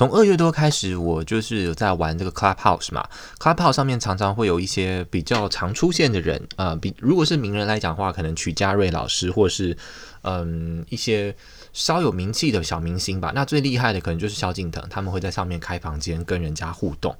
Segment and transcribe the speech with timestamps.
[0.00, 3.06] 从二月多开始，我就是有在玩这个 Clubhouse 嘛
[3.38, 9.76] ，Clubhouse 上面常常会有一些比较常出现的人，呃，比如果是名人来讲的话，可能曲家瑞老师，或是
[10.22, 11.36] 嗯一些。
[11.72, 17.14] 稍有名气的小明星吧，那最厉害的可能就是萧敬腾，他们会在上面开房间跟人家互动。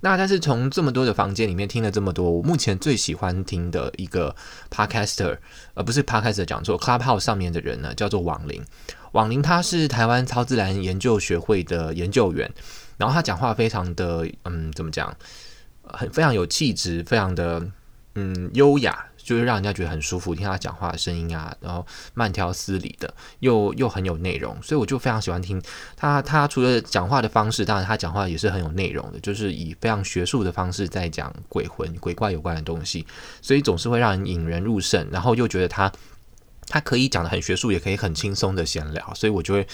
[0.00, 4.34] 那但是从这么多的房间里面听了这么多，我目前最喜欢听的一个
[4.68, 5.38] podcaster，
[5.74, 8.60] 而不是 podcaster 讲座 Clubhouse 上面的人呢，叫做网林。
[9.14, 12.50] 网林他是台湾超自然研究学会的研究员，
[12.96, 15.16] 然后他讲话非常的嗯，怎么讲，
[15.82, 17.66] 很非常有气质，非常的
[18.14, 19.06] 嗯优雅。
[19.24, 25.58] 就是让人家觉得很舒服，听他讲话的声音啊，然后慢条斯理的，又又很有内容，所以我就非常喜欢听
[25.96, 26.20] 他。
[26.20, 33.06] 他除了讲话的方式，当然他讲话也是很有内容的，就是以非常学术的方式在讲鬼魂、鬼怪有关的东西，
[33.40, 35.90] 所以总是会让人引人入胜，然后又觉得他
[36.68, 39.66] 他可以讲的很学术，也可以很轻松的闲聊，所以我就会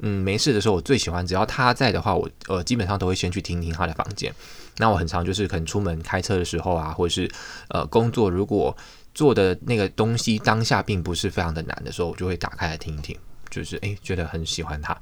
[0.00, 4.34] 嗯没事的时候，我最喜欢只要他在的话，我呃基本上都会先去听听他的房间。
[4.78, 7.30] 那我很常就是可能出门开车的时候啊，或者是
[7.68, 8.76] 呃工作如果。
[9.14, 13.16] 做的那个东西当下并不是非常的难的时候，我就会打开来听一听，
[13.50, 14.96] 就是诶，觉得很喜欢他。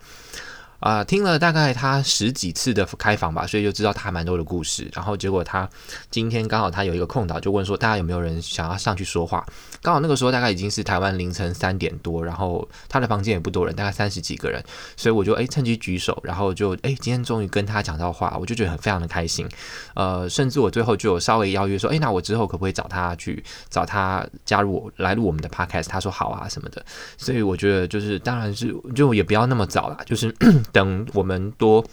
[0.79, 4.89] 啊、听了大概他十几次的开房吧，所以就知道他蛮多的故事。
[4.93, 5.69] 然后结果他
[6.11, 9.45] 今天刚好他有一个空档，就问说大家有没有人想要上去说话。
[9.83, 14.63] 刚好那个时候大概已经是台湾凌晨三点多，然后他的房间也不多人，大概三十几个人，
[14.97, 19.49] 所以我就诶趁机举手，然后就诶今天终于跟他讲到话，我就觉得很非常的开心。
[19.95, 25.89] 呃，甚至我最后就有稍微邀约说，诶那我之后可不可以找他去找他加入来录我们的 podcast？
[25.89, 26.85] 他说好啊什么的。
[27.17, 30.35] 所以我觉得就是当然是就也不要那么早啦，就是。
[30.73, 31.85] 等我们多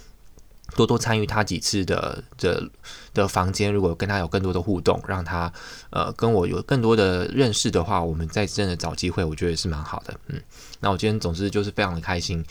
[0.75, 2.69] 多多参与他几次的的
[3.13, 5.51] 的房间，如果跟他有更多的互动，让他
[5.91, 10.13] 呃跟我有更多的认识的话，我们再真的找机会，我觉得是蛮好的。
[10.27, 10.41] 嗯，
[10.79, 12.43] 那我今天总之就是非常的开心，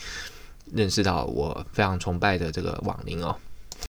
[0.71, 3.35] 认识到我非常崇拜的这个网林哦。